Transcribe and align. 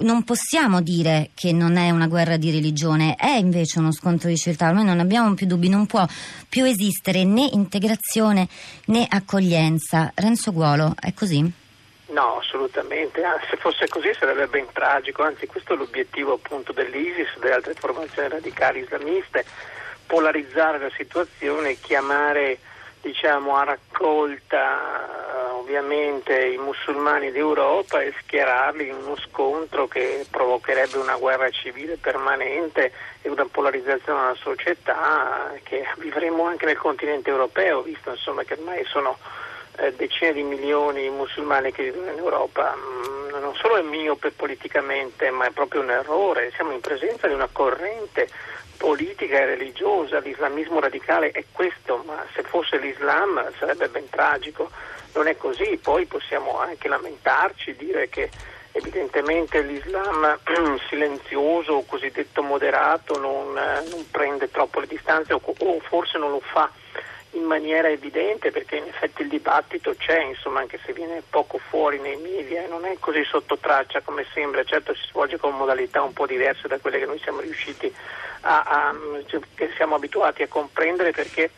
non 0.00 0.22
possiamo 0.22 0.80
dire 0.80 1.30
che 1.34 1.52
non 1.52 1.76
è 1.76 1.90
una 1.90 2.06
guerra 2.06 2.36
di 2.36 2.52
religione, 2.52 3.16
è 3.16 3.32
invece 3.32 3.80
uno 3.80 3.92
scontro 3.92 4.28
di 4.28 4.36
civiltà, 4.36 4.68
ormai 4.68 4.84
non 4.84 5.00
abbiamo 5.00 5.34
più 5.34 5.46
dubbi, 5.46 5.68
non 5.68 5.86
può 5.86 6.06
più 6.48 6.64
esistere 6.64 7.24
né 7.24 7.48
integrazione 7.52 8.46
né 8.86 9.06
accoglienza. 9.08 10.12
Renzo 10.14 10.52
Guolo, 10.52 10.94
è 11.00 11.12
così? 11.14 11.40
No, 12.10 12.38
assolutamente, 12.38 13.24
ah, 13.24 13.40
se 13.50 13.56
fosse 13.56 13.88
così 13.88 14.10
sarebbe 14.16 14.46
ben 14.46 14.66
tragico, 14.72 15.24
anzi 15.24 15.46
questo 15.46 15.74
è 15.74 15.76
l'obiettivo 15.76 16.34
appunto 16.34 16.72
dell'ISIS 16.72 17.34
e 17.36 17.40
delle 17.40 17.54
altre 17.54 17.74
formazioni 17.74 18.28
radicali 18.28 18.80
islamiste, 18.80 19.44
polarizzare 20.06 20.78
la 20.78 20.90
situazione 20.96 21.76
chiamare 21.80 22.60
diciamo, 23.00 23.56
a 23.56 23.64
raccolta 23.64 25.37
ovviamente 25.58 26.46
i 26.46 26.56
musulmani 26.56 27.30
d'Europa 27.30 28.00
e 28.00 28.14
schierarli 28.22 28.88
in 28.88 28.94
uno 28.94 29.16
scontro 29.16 29.86
che 29.86 30.24
provocherebbe 30.30 30.98
una 30.98 31.16
guerra 31.16 31.50
civile 31.50 31.96
permanente 31.96 32.92
e 33.22 33.28
una 33.28 33.46
polarizzazione 33.46 34.20
della 34.20 34.36
società 34.36 35.52
che 35.62 35.86
vivremo 35.98 36.44
anche 36.44 36.66
nel 36.66 36.78
continente 36.78 37.30
europeo, 37.30 37.82
visto 37.82 38.10
insomma, 38.10 38.44
che 38.44 38.54
ormai 38.54 38.84
sono 38.84 39.16
eh, 39.78 39.94
decine 39.94 40.32
di 40.32 40.42
milioni 40.42 41.02
di 41.02 41.10
musulmani 41.10 41.72
che 41.72 41.84
vivono 41.84 42.10
in 42.10 42.18
Europa. 42.18 42.74
Mm, 42.76 43.40
non 43.40 43.54
solo 43.54 43.76
è 43.76 43.82
miope 43.82 44.30
politicamente, 44.30 45.30
ma 45.30 45.46
è 45.46 45.50
proprio 45.50 45.82
un 45.82 45.90
errore. 45.90 46.52
Siamo 46.54 46.72
in 46.72 46.80
presenza 46.80 47.26
di 47.26 47.34
una 47.34 47.48
corrente 47.50 48.28
politica 48.78 49.38
e 49.38 49.44
religiosa, 49.44 50.20
l'islamismo 50.20 50.80
radicale 50.80 51.32
è 51.32 51.44
questo, 51.52 52.02
ma 52.06 52.24
se 52.32 52.42
fosse 52.42 52.78
l'Islam 52.78 53.52
sarebbe 53.58 53.88
ben 53.88 54.08
tragico, 54.08 54.70
non 55.14 55.26
è 55.26 55.36
così, 55.36 55.78
poi 55.82 56.06
possiamo 56.06 56.58
anche 56.58 56.88
lamentarci, 56.88 57.76
dire 57.76 58.08
che 58.08 58.30
evidentemente 58.72 59.62
l'Islam 59.62 60.38
silenzioso 60.88 61.72
o 61.72 61.84
cosiddetto 61.84 62.42
moderato 62.42 63.18
non, 63.18 63.52
non 63.52 64.10
prende 64.10 64.50
troppo 64.50 64.80
le 64.80 64.86
distanze 64.86 65.32
o, 65.32 65.40
o 65.42 65.80
forse 65.80 66.18
non 66.18 66.30
lo 66.30 66.40
fa 66.40 66.70
in 67.32 67.44
maniera 67.44 67.88
evidente 67.88 68.50
perché 68.50 68.76
in 68.76 68.84
effetti 68.84 69.22
il 69.22 69.28
dibattito 69.28 69.94
c'è, 69.96 70.22
insomma, 70.22 70.60
anche 70.60 70.80
se 70.84 70.92
viene 70.92 71.22
poco 71.28 71.58
fuori 71.58 71.98
nei 71.98 72.16
media 72.16 72.62
e 72.62 72.68
non 72.68 72.86
è 72.86 72.96
così 72.98 73.22
sotto 73.24 73.58
traccia 73.58 74.00
come 74.00 74.24
sembra, 74.32 74.64
certo 74.64 74.94
si 74.94 75.06
svolge 75.08 75.36
con 75.36 75.54
modalità 75.54 76.02
un 76.02 76.12
po' 76.12 76.26
diverse 76.26 76.68
da 76.68 76.78
quelle 76.78 76.98
che 76.98 77.06
noi 77.06 77.18
siamo 77.18 77.40
riusciti 77.40 77.94
a, 78.42 78.62
a 78.62 78.94
che 79.54 79.70
siamo 79.76 79.96
abituati 79.96 80.42
a 80.42 80.48
comprendere 80.48 81.10
perché 81.10 81.50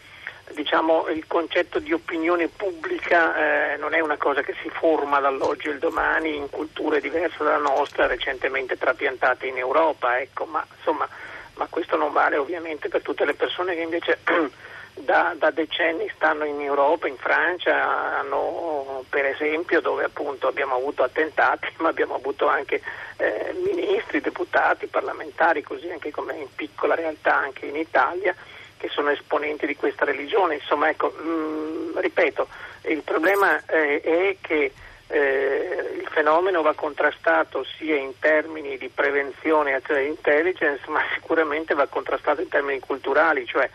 diciamo, 0.54 1.08
il 1.08 1.26
concetto 1.26 1.78
di 1.78 1.92
opinione 1.92 2.48
pubblica 2.48 3.72
eh, 3.72 3.76
non 3.76 3.94
è 3.94 4.00
una 4.00 4.16
cosa 4.16 4.42
che 4.42 4.54
si 4.62 4.68
forma 4.68 5.20
dall'oggi 5.20 5.68
al 5.68 5.78
domani 5.78 6.36
in 6.36 6.50
culture 6.50 7.00
diverse 7.00 7.42
dalla 7.44 7.58
nostra, 7.58 8.06
recentemente 8.06 8.76
trapiantate 8.76 9.46
in 9.46 9.58
Europa, 9.58 10.18
ecco, 10.20 10.44
ma, 10.46 10.64
insomma, 10.76 11.08
ma 11.54 11.66
questo 11.68 11.96
non 11.96 12.12
vale 12.12 12.36
ovviamente 12.36 12.88
per 12.88 13.02
tutte 13.02 13.24
le 13.24 13.34
persone 13.34 13.74
che 13.74 13.80
invece 13.80 14.18
da, 14.94 15.34
da, 15.38 15.50
decenni 15.50 16.10
stanno 16.14 16.44
in 16.44 16.60
Europa, 16.60 17.06
in 17.06 17.16
Francia, 17.16 18.18
hanno, 18.18 19.04
per 19.08 19.26
esempio 19.26 19.80
dove 19.80 20.04
appunto 20.04 20.46
abbiamo 20.46 20.74
avuto 20.74 21.02
attentati, 21.02 21.68
ma 21.78 21.88
abbiamo 21.88 22.14
avuto 22.14 22.48
anche 22.48 22.80
eh, 23.16 23.54
ministri, 23.64 24.20
deputati, 24.20 24.86
parlamentari, 24.86 25.62
così 25.62 25.90
anche 25.90 26.10
come 26.10 26.34
in 26.36 26.48
piccola 26.54 26.94
realtà 26.94 27.36
anche 27.36 27.66
in 27.66 27.76
Italia, 27.76 28.34
che 28.80 28.88
sono 28.88 29.10
esponenti 29.10 29.66
di 29.66 29.76
questa 29.76 30.06
religione. 30.06 30.54
Insomma, 30.54 30.88
ecco, 30.88 31.12
mh, 31.16 31.28
mm, 31.28 31.98
ripeto, 31.98 32.48
il 32.86 33.02
problema 33.02 33.62
eh, 33.66 34.00
è 34.00 34.36
che 34.40 34.72
eh, 35.06 35.92
il 35.96 36.08
fenomeno 36.10 36.62
va 36.62 36.72
contrastato 36.72 37.64
sia 37.76 37.96
in 37.96 38.18
termini 38.18 38.78
di 38.78 38.88
prevenzione 38.88 39.70
e 39.70 39.74
azione 39.74 40.02
di 40.02 40.08
intelligence, 40.08 40.82
ma 40.88 41.00
sicuramente 41.14 41.74
va 41.74 41.86
contrastato 41.86 42.40
in 42.40 42.48
termini 42.48 42.80
culturali, 42.80 43.44
cioè 43.46 43.68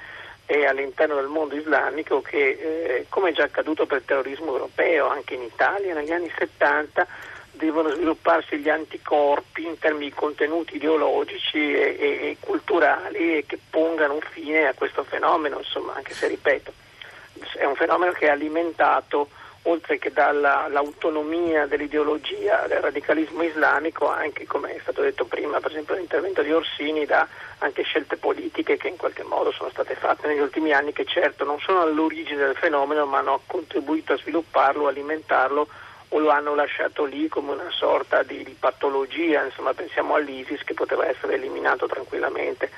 e 0.48 0.68
all'interno 0.68 1.16
del 1.16 1.26
mondo 1.26 1.56
islamico 1.56 2.22
che, 2.22 2.38
eh, 2.38 3.06
come 3.10 3.30
è 3.30 3.34
già 3.34 3.46
accaduto 3.46 3.88
per 3.88 3.98
il 3.98 4.06
terrorismo 4.06 4.52
europeo, 4.52 5.08
anche 5.10 5.34
in 5.34 5.42
Italia 5.42 5.96
negli 5.96 6.12
anni 6.12 6.32
70, 6.38 7.08
devono 7.56 7.90
svilupparsi 7.90 8.58
gli 8.58 8.70
anticorpi 8.70 9.66
in 9.66 9.78
termini 9.80 10.06
di 10.06 10.14
contenuti 10.14 10.76
ideologici 10.76 11.74
e, 11.74 11.98
e, 12.00 12.08
e 12.30 12.38
culturali 12.40 13.38
e 13.38 13.46
che 13.48 13.60
pongano 13.70 14.20
fine 14.32 14.68
a 14.68 14.74
questo 14.74 15.04
fenomeno, 15.04 15.58
insomma, 15.58 15.94
anche 15.96 16.14
se 16.14 16.28
ripeto, 16.28 16.74
è 17.58 17.66
un 17.66 17.76
fenomeno 17.76 18.12
che 18.12 18.28
è 18.28 18.30
alimentato 18.30 19.30
oltre 19.68 19.98
che 19.98 20.12
dall'autonomia 20.12 21.66
dell'ideologia 21.66 22.66
del 22.68 22.82
radicalismo 22.82 23.44
islamico, 23.44 24.08
anche 24.08 24.46
come 24.46 24.76
è 24.76 24.80
stato 24.82 25.02
detto 25.02 25.26
prima, 25.26 25.60
per 25.60 25.72
esempio 25.72 25.96
l'intervento 25.96 26.42
di 26.44 26.52
Orsini, 26.52 27.06
da 27.06 27.28
anche 27.60 27.82
scelte 27.84 28.18
politiche 28.18 28.78
che 28.78 28.90
in 28.90 28.98
qualche 28.98 29.24
modo 29.24 29.52
sono 29.52 29.70
state 29.72 29.96
fatte 29.96 30.28
negli 30.28 30.40
ultimi 30.40 30.72
anni, 30.72 30.94
che 30.94 31.06
certo 31.06 31.46
non 31.46 31.60
sono 31.60 31.82
all'origine 31.82 32.46
del 32.46 32.56
fenomeno, 32.56 33.06
ma 33.06 33.20
hanno 33.20 33.42
contribuito 33.48 34.14
a 34.14 34.18
svilupparlo, 34.18 34.88
alimentarlo 34.88 35.68
o 36.10 36.20
lo 36.20 36.30
hanno 36.30 36.56
lasciato 36.56 37.06
lì 37.06 37.28
come 37.28 37.52
una 37.54 37.72
sorta 37.72 38.24
di, 38.24 38.44
di 38.44 38.56
patologia, 38.58 39.44
insomma 39.44 39.74
pensiamo 39.74 40.16
all'ISIS 40.16 40.64
che 40.64 40.74
poteva 40.74 41.08
essere 41.08 41.36
eliminato 41.36 41.88
tranquillamente 41.88 42.70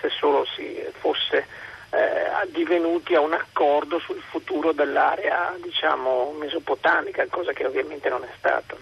se 0.00 0.08
solo 0.10 0.44
si 0.44 0.84
fosse 0.98 1.46
eh, 1.90 2.46
divenuti 2.48 3.14
a 3.14 3.20
un 3.20 3.32
accordo 3.32 3.98
sul 3.98 4.20
futuro 4.20 4.72
dell'area 4.72 5.54
diciamo, 5.62 6.32
mesopotamica, 6.38 7.26
cosa 7.28 7.52
che 7.52 7.64
ovviamente 7.64 8.08
non 8.08 8.22
è 8.24 8.28
stato. 8.36 8.76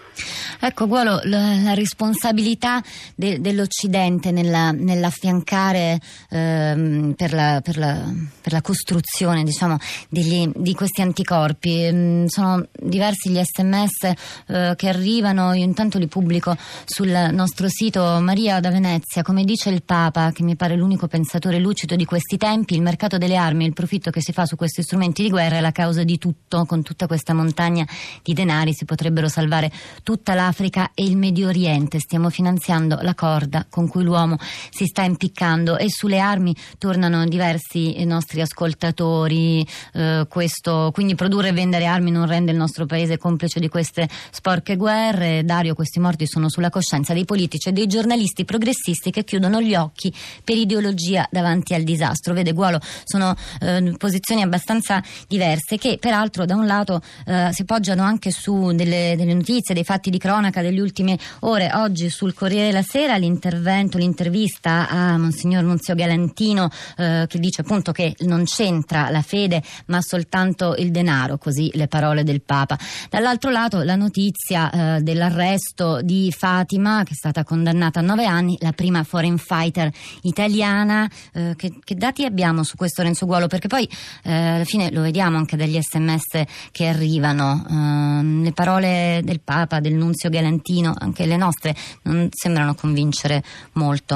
Ecco, 0.67 0.87
Guolo, 0.87 1.19
la, 1.25 1.61
la 1.61 1.75
responsabilità 1.75 2.81
de, 3.13 3.39
dell'Occidente 3.39 4.31
nella, 4.31 4.71
nell'affiancare 4.71 5.99
ehm, 6.31 7.13
per, 7.15 7.33
la, 7.33 7.61
per, 7.63 7.77
la, 7.77 8.11
per, 8.41 8.51
la, 8.51 8.61
costruzione 8.61 9.43
diciamo, 9.43 9.77
degli, 10.09 10.49
di 10.55 10.73
questi 10.73 11.01
anticorpi. 11.01 11.83
Ehm, 11.83 12.25
sono 12.25 12.65
diversi 12.81 13.29
gli 13.29 13.39
sms 13.39 14.11
eh, 14.47 14.73
che 14.75 14.89
arrivano, 14.89 15.53
io 15.53 15.63
intanto 15.63 15.99
li 15.99 16.07
pubblico 16.07 16.57
sul 16.83 17.11
nostro 17.31 17.67
sito 17.69 18.01
Maria 18.19 18.59
da 18.59 18.71
Venezia. 18.71 19.21
Come 19.21 19.43
dice 19.43 19.69
il 19.69 19.83
Papa, 19.83 20.31
che 20.31 20.41
mi 20.41 20.55
pare 20.55 20.75
l'unico 20.75 21.05
pensatore 21.05 21.59
lucido 21.59 21.95
di 21.95 22.05
questi 22.05 22.37
tempi, 22.37 22.73
il 22.73 22.81
mercato 22.81 23.19
delle 23.19 23.35
armi 23.35 23.65
e 23.65 23.67
il 23.67 23.73
profitto 23.73 24.09
che 24.09 24.19
si 24.19 24.31
fa 24.31 24.47
su 24.47 24.55
questi 24.55 24.81
strumenti 24.81 25.21
di 25.21 25.29
guerra 25.29 25.57
è 25.57 25.61
la 25.61 25.71
causa 25.71 26.03
di 26.03 26.17
tutto. 26.17 26.65
Con 26.65 26.81
tutta 26.81 27.05
questa 27.05 27.35
montagna 27.35 27.87
di 28.23 28.33
denari 28.33 28.73
si 28.73 28.85
potrebbero 28.85 29.27
salvare 29.27 29.71
tutta 30.01 30.33
la 30.33 30.53
l'Africa 30.55 30.91
e 30.93 31.03
il 31.03 31.17
Medio 31.17 31.49
Oriente. 31.49 31.99
Stiamo 31.99 32.29
finanziando 32.29 32.99
la 33.01 33.13
corda 33.13 33.65
con 33.69 33.89
cui 33.89 34.03
l'uomo 34.03 34.37
si 34.69 34.85
sta 34.85 35.03
impiccando 35.03 35.77
e 35.77 35.89
sulle 35.89 36.19
armi 36.19 36.55
tornano 36.77 37.25
diversi 37.25 38.05
nostri 38.05 38.39
ascoltatori. 38.39 39.67
Eh, 39.93 40.25
questo, 40.29 40.91
quindi 40.93 41.15
produrre 41.15 41.49
e 41.49 41.51
vendere 41.51 41.85
armi 41.85 42.09
non 42.09 42.25
rende 42.25 42.51
il 42.51 42.57
nostro 42.57 42.85
paese 42.85 43.17
complice 43.17 43.59
di 43.59 43.67
queste 43.67 44.07
sporche 44.31 44.77
guerre. 44.77 45.43
Dario, 45.43 45.75
questi 45.75 45.99
morti 45.99 46.25
sono 46.25 46.47
sulla 46.47 46.69
coscienza 46.69 47.13
dei 47.13 47.25
politici 47.25 47.67
e 47.69 47.71
dei 47.73 47.87
giornalisti 47.87 48.45
progressisti 48.45 49.11
che 49.11 49.25
chiudono 49.25 49.61
gli 49.61 49.75
occhi 49.75 50.13
per 50.41 50.55
ideologia 50.55 51.27
davanti 51.29 51.73
al 51.73 51.83
disastro. 51.83 52.33
Vede 52.33 52.53
Guolo, 52.53 52.79
sono 53.03 53.35
eh, 53.59 53.93
posizioni 53.97 54.41
abbastanza 54.41 55.03
diverse 55.27 55.77
che 55.77 55.97
peraltro 55.99 56.45
da 56.45 56.55
un 56.55 56.65
lato 56.65 57.01
eh, 57.25 57.49
si 57.51 57.65
poggiano 57.65 58.03
anche 58.03 58.31
su 58.31 58.71
delle, 58.73 59.15
delle 59.17 59.33
notizie, 59.33 59.73
dei 59.75 59.83
fatti 59.83 60.09
di 60.09 60.17
cronaca 60.17 60.34
cronaca 60.35 60.61
delle 60.61 60.81
ultime 60.81 61.17
ore. 61.41 61.71
Oggi 61.73 62.09
sul 62.09 62.33
Corriere 62.33 62.67
della 62.67 62.81
Sera 62.81 63.15
l'intervento, 63.15 63.97
l'intervista 63.97 64.89
a 64.89 65.17
Monsignor 65.17 65.63
Nunzio 65.63 65.95
Galantino 65.95 66.69
eh, 66.97 67.25
che 67.29 67.39
dice 67.39 67.61
appunto 67.61 67.93
che 67.93 68.15
non 68.19 68.43
c'entra 68.43 69.09
la 69.09 69.21
fede 69.21 69.63
ma 69.85 70.01
soltanto 70.01 70.75
il 70.77 70.91
denaro, 70.91 71.37
così 71.37 71.71
le 71.75 71.87
parole 71.87 72.23
del 72.23 72.41
Papa. 72.41 72.77
Dall'altro 73.09 73.49
lato 73.49 73.81
la 73.83 73.95
notizia 73.95 74.97
eh, 74.97 75.01
dell'arresto 75.01 76.01
di 76.01 76.33
Fatima 76.37 77.03
che 77.05 77.13
è 77.13 77.15
stata 77.15 77.45
condannata 77.45 77.99
a 77.99 78.03
nove 78.03 78.25
anni, 78.25 78.57
la 78.59 78.73
prima 78.73 79.03
foreign 79.03 79.37
fighter 79.37 79.89
italiana. 80.23 81.09
Eh, 81.31 81.53
che, 81.55 81.79
che, 81.81 81.95
dati 81.95 82.25
abbiamo 82.25 82.63
su 82.63 82.75
questo 82.75 83.03
Renzo 83.03 83.25
Guolo? 83.25 83.47
Perché 83.47 83.69
poi 83.69 83.87
eh, 84.23 84.33
alla 84.33 84.65
fine 84.65 84.91
lo 84.91 85.01
vediamo 85.01 85.37
anche 85.37 85.55
dagli 85.55 85.79
sms 85.79 86.43
che 86.71 86.87
arrivano. 86.87 87.65
Ehm, 87.69 88.43
le 88.43 88.51
parole 88.51 89.21
del 89.23 89.39
Papa, 89.39 89.79
del 89.79 89.93
Nunzio 89.93 90.24
Maurizio 90.25 90.29
Galantino, 90.29 90.93
anche 90.97 91.25
le 91.25 91.37
nostre, 91.37 91.73
non 92.03 92.29
sembrano 92.31 92.75
convincere 92.75 93.43
molto. 93.73 94.15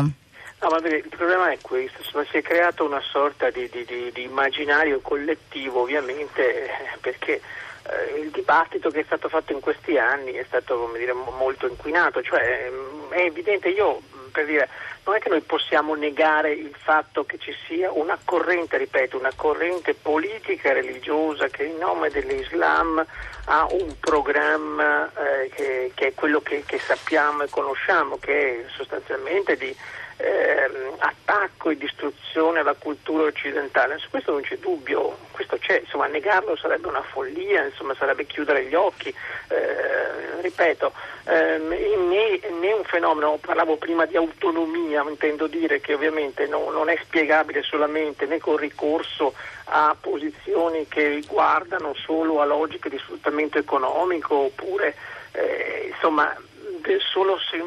No, 0.61 0.67
ma 0.69 0.77
il 0.87 1.07
problema 1.09 1.51
è 1.51 1.57
questo, 1.61 1.99
si 2.29 2.37
è 2.37 2.41
creato 2.41 2.85
una 2.85 3.01
sorta 3.01 3.49
di, 3.49 3.69
di, 3.69 3.85
di, 3.85 4.11
di 4.13 4.23
immaginario 4.23 4.99
collettivo 4.99 5.81
ovviamente 5.81 6.69
perché 6.99 7.39
eh, 7.83 8.19
il 8.19 8.29
dibattito 8.29 8.89
che 8.89 8.99
è 8.99 9.03
stato 9.05 9.29
fatto 9.29 9.53
in 9.53 9.61
questi 9.61 9.97
anni 9.97 10.33
è 10.33 10.43
stato 10.47 10.91
dire, 10.97 11.13
molto 11.13 11.65
inquinato, 11.65 12.21
cioè 12.21 12.69
è 13.09 13.19
evidente, 13.21 13.69
io 13.69 14.01
per 14.29 14.45
dire, 14.45 14.69
non 15.05 15.15
è 15.15 15.19
che 15.19 15.29
noi 15.29 15.41
possiamo 15.41 15.95
negare 15.95 16.51
il 16.51 16.73
fatto 16.77 17.25
che 17.25 17.37
ci 17.37 17.53
sia 17.67 17.91
una 17.91 18.17
corrente, 18.23 18.77
ripeto, 18.77 19.17
una 19.17 19.31
corrente 19.35 19.93
politica 19.93 20.69
e 20.69 20.73
religiosa 20.73 21.47
che 21.47 21.63
in 21.63 21.77
nome 21.77 22.09
dell'Islam 22.09 23.03
ha 23.45 23.67
un 23.71 23.95
programma 23.99 25.11
eh, 25.13 25.49
che, 25.49 25.91
che, 25.95 26.07
è 26.07 26.13
quello 26.13 26.41
che, 26.41 26.63
che 26.65 26.79
sappiamo 26.79 27.43
e 27.43 27.49
conosciamo, 27.49 28.17
che 28.19 28.65
è 28.65 28.69
sostanzialmente 28.69 29.57
di 29.57 29.75
eh, 30.21 30.69
attacco 30.97 31.69
e 31.69 31.77
distruzione 31.77 32.59
alla 32.59 32.75
cultura 32.77 33.23
occidentale, 33.23 33.97
su 33.99 34.09
questo 34.09 34.33
non 34.33 34.41
c'è 34.41 34.57
dubbio, 34.57 35.17
questo 35.31 35.57
c'è, 35.57 35.79
insomma 35.79 36.07
negarlo 36.07 36.57
sarebbe 36.57 36.87
una 36.87 37.01
follia, 37.01 37.63
insomma 37.63 37.95
sarebbe 37.95 38.25
chiudere 38.25 38.65
gli 38.65 38.75
occhi, 38.75 39.07
eh, 39.47 40.41
ripeto, 40.41 40.91
eh, 41.23 41.57
né, 41.57 42.39
né, 42.59 42.73
un 42.73 42.83
fenomeno, 42.83 43.37
parlavo 43.37 43.77
prima 43.77 44.05
di 44.05 44.17
autonomia, 44.17 45.05
intendo 45.07 45.47
dire 45.47 45.79
che 45.79 45.93
ovviamente 45.93 46.47
no, 46.47 46.69
non 46.69 46.89
è 46.89 46.99
spiegabile 47.01 47.63
solamente 47.63 48.25
né 48.25 48.39
con 48.39 48.57
ricorso 48.57 49.33
a 49.71 49.95
posizioni 49.97 50.85
che 50.89 51.07
riguardano 51.07 51.93
solo 51.93 52.41
a 52.41 52.45
logiche 52.45 52.89
di 52.89 52.97
sfruttamento 52.97 53.57
economico 53.57 54.35
oppure 54.35 54.95
eh, 55.31 55.91
insomma 55.93 56.35
solo 57.11 57.37
se, 57.37 57.63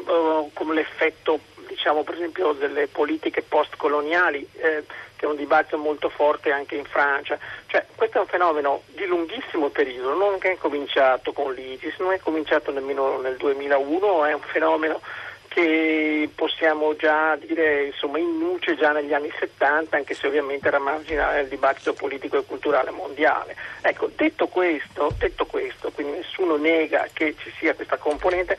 come 0.53 0.73
l'effetto 0.73 1.39
diciamo 1.83 2.03
per 2.03 2.13
esempio 2.15 2.53
delle 2.53 2.87
politiche 2.87 3.41
postcoloniali, 3.41 4.47
eh, 4.53 4.85
che 5.17 5.25
è 5.25 5.29
un 5.29 5.35
dibattito 5.35 5.77
molto 5.77 6.07
forte 6.07 6.51
anche 6.51 6.75
in 6.75 6.85
Francia. 6.85 7.37
Cioè, 7.67 7.85
questo 7.93 8.19
è 8.19 8.21
un 8.21 8.27
fenomeno 8.27 8.83
di 8.87 9.05
lunghissimo 9.05 9.67
periodo, 9.67 10.15
non 10.15 10.37
è 10.39 10.55
cominciato 10.57 11.33
con 11.33 11.53
l'ISIS, 11.53 11.97
non 11.99 12.13
è 12.13 12.19
cominciato 12.19 12.71
nemmeno 12.71 13.19
nel 13.19 13.35
2001, 13.35 14.25
è 14.25 14.33
un 14.33 14.41
fenomeno 14.41 15.01
che 15.49 16.29
possiamo 16.33 16.95
già 16.95 17.35
dire 17.35 17.87
insomma, 17.87 18.17
in 18.17 18.37
nuce 18.37 18.75
già 18.77 18.91
negli 18.93 19.13
anni 19.13 19.31
70, 19.37 19.97
anche 19.97 20.13
se 20.13 20.25
ovviamente 20.25 20.69
era 20.69 20.79
marginale 20.79 21.41
nel 21.41 21.47
dibattito 21.49 21.93
politico 21.93 22.37
e 22.37 22.45
culturale 22.45 22.91
mondiale. 22.91 23.57
Ecco, 23.81 24.09
detto 24.15 24.47
questo, 24.47 25.13
detto 25.17 25.45
questo, 25.45 25.91
quindi 25.91 26.13
nessuno 26.19 26.55
nega 26.55 27.07
che 27.11 27.35
ci 27.37 27.51
sia 27.59 27.75
questa 27.75 27.97
componente, 27.97 28.57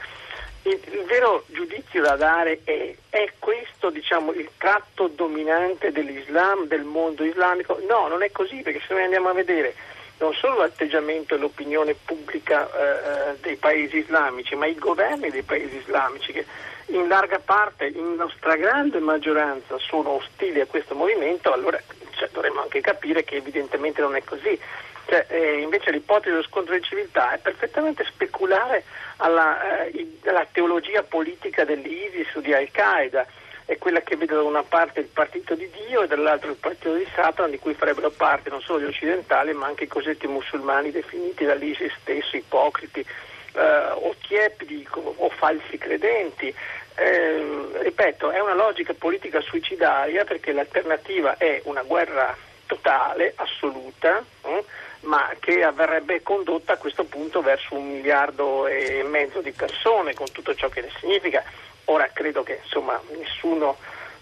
il, 0.65 0.81
il, 0.93 1.05
vero 1.05 1.45
giudizio 1.49 2.03
da 2.03 2.17
dare 2.17 2.61
è, 2.65 2.95
è 3.11 3.33
questo 3.39 3.91
diciamo, 3.91 4.33
il 4.33 4.49
tratto 4.57 5.09
dominante 5.09 5.93
dell'Islam, 5.93 6.67
del 6.67 6.85
mondo 6.85 7.25
islamico? 7.25 7.79
No, 7.89 8.09
non 8.09 8.23
è 8.23 8.31
così, 8.31 8.63
perché 8.63 8.81
se 8.87 8.95
noi 8.95 9.05
andiamo 9.05 9.29
a 9.29 9.35
vedere 9.35 9.75
non 10.19 10.33
solo 10.35 10.59
l'atteggiamento 10.59 11.35
e 11.35 11.39
l'opinione 11.39 11.95
pubblica 11.95 12.69
eh, 12.69 13.31
eh 13.31 13.37
dei 13.41 13.57
paesi 13.57 13.99
islamici, 13.99 14.55
ma 14.55 14.67
i 14.67 14.75
governi 14.75 15.31
dei 15.31 15.43
paesi 15.43 15.77
islamici 15.77 16.33
che 16.33 16.47
in 16.89 17.09
larga 17.09 17.39
parte, 17.39 17.87
in 17.87 18.25
stragrande 18.37 19.01
maggioranza 19.01 19.77
sono 19.79 20.11
ostili 20.11 20.61
a 20.61 20.67
questo 20.67 20.95
movimento, 20.95 21.53
allora 21.53 21.81
cioè, 22.17 22.29
dovremmo 22.33 22.63
anche 22.63 22.81
capire 22.81 23.25
che 23.25 23.37
evidentemente 23.37 24.01
non 24.01 24.17
è 24.17 24.25
così. 24.25 24.59
Cioè, 25.07 25.27
eh, 25.29 25.61
invece 25.61 25.91
l'ipotesi 25.91 26.31
dello 26.31 26.43
scontro 26.43 26.75
di 26.75 26.83
civiltà 26.83 27.33
è 27.33 27.39
perfettamente 27.39 28.05
speculare 28.05 28.85
alla, 29.17 29.87
eh, 29.87 30.19
alla 30.25 30.47
teologia 30.51 31.03
politica 31.03 31.65
dell'ISIS 31.65 32.35
o 32.35 32.41
di 32.41 32.55
Al-Qaeda 32.55 33.27
è 33.67 33.79
quella 33.79 34.01
che 34.03 34.17
vede 34.17 34.35
da 34.35 34.43
una 34.43 34.63
parte 34.63 35.01
il 35.01 35.07
partito 35.07 35.55
di 35.55 35.69
Dio 35.87 36.03
e 36.03 36.07
dall'altra 36.07 36.51
il 36.51 36.57
partito 36.57 36.95
di 36.95 37.07
Satana, 37.15 37.49
di 37.49 37.59
cui 37.59 37.73
farebbero 37.75 38.11
parte 38.11 38.51
non 38.51 38.61
solo 38.61 38.81
gli 38.81 38.89
occidentali, 38.89 39.55
ma 39.55 39.67
anche 39.67 39.85
i 39.85 39.89
cosiddetti 39.89 40.27
musulmani 40.27 40.91
definiti 40.91 41.45
dall'ISIS 41.45 41.93
stesso 42.01 42.37
ipocriti 42.37 43.01
eh, 43.01 43.91
o 43.95 44.15
tiepidi 44.21 44.87
o 44.93 45.29
falsi 45.31 45.79
credenti. 45.79 46.55
Eh, 46.97 47.74
ripeto, 47.95 48.33
è 48.33 48.41
una 48.41 48.55
logica 48.55 48.93
politica 48.93 49.41
suicidaria 49.41 50.25
perché 50.25 50.53
l'alternativa 50.53 51.37
è 51.37 51.61
una 51.65 51.83
guerra 51.83 52.37
totale, 52.67 53.35
assoluta, 53.37 54.23
eh, 54.43 54.65
ma 55.03 55.31
che 55.39 55.63
avverrebbe 55.63 56.23
condotta 56.23 56.73
a 56.73 56.77
questo 56.77 57.05
punto 57.05 57.41
verso 57.41 57.77
un 57.77 57.93
miliardo 57.93 58.67
e 58.67 59.05
mezzo 59.05 59.41
di 59.41 59.53
persone, 59.53 60.13
con 60.13 60.27
tutto 60.33 60.55
ciò 60.57 60.69
che 60.69 60.81
ne 60.81 60.91
significa. 60.99 61.45
Ora 61.85 62.11
credo 62.13 62.43
che 62.43 62.61
insomma, 62.65 63.01
nessuno 63.17 63.77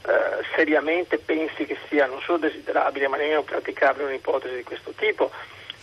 eh, 0.05 0.45
seriamente 0.55 1.17
pensi 1.17 1.65
che 1.65 1.79
sia 1.89 2.07
non 2.07 2.21
solo 2.21 2.39
desiderabile 2.39 3.09
ma 3.09 3.17
nemmeno 3.17 3.43
praticabile 3.43 4.05
un'ipotesi 4.05 4.57
di 4.57 4.65
questo 4.65 4.91
tipo. 4.91 5.31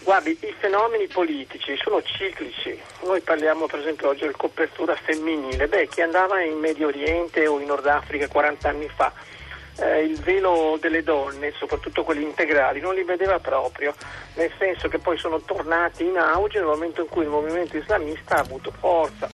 Guardi, 0.02 0.32
i 0.32 0.56
fenomeni 0.58 1.08
politici 1.08 1.78
sono 1.78 2.02
ciclici. 2.02 2.80
Noi 3.04 3.22
parliamo 3.22 3.68
per 3.68 3.80
esempio 3.80 4.10
oggi 4.10 4.22
del 4.22 4.36
copertura 4.36 4.96
femminile. 4.96 5.68
Beh, 5.68 5.88
chi 5.88 6.02
andava 6.02 6.42
in 6.42 6.58
Medio 6.58 6.88
Oriente 6.88 7.46
o 7.48 7.60
in 7.60 7.68
Nord 7.68 7.86
Africa 7.86 8.28
40 8.28 8.70
anni 8.70 8.90
fa 8.90 9.14
eh, 9.82 10.04
il 10.04 10.20
velo 10.22 10.78
delle 10.80 11.04
donne, 11.04 11.54
soprattutto 11.58 12.04
quelli 12.04 12.24
integrali, 12.24 12.80
non 12.80 12.94
li 12.94 13.04
vedeva 13.04 13.40
proprio, 13.40 13.94
nel 14.36 14.52
senso 14.58 14.88
che 14.88 15.00
poi 15.00 15.18
sono 15.18 15.42
tornati 15.42 16.06
in 16.06 16.18
auge 16.18 16.60
nel 16.60 16.68
momento 16.68 17.02
in 17.02 17.08
cui 17.08 17.24
il 17.24 17.30
movimento 17.30 17.78
islamista 17.78 18.36
ha 18.36 18.40
avuto 18.40 18.72
forza. 18.78 19.28